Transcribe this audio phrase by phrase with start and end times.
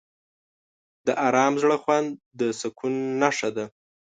[1.05, 2.07] د آرام زړه خوند
[2.39, 3.65] د سکون نښه ده.